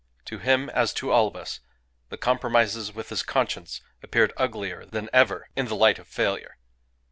[0.25, 1.59] To him, as to all of us,
[2.09, 6.57] the compromises with his conscience appeared uglier than ever in the light of failure.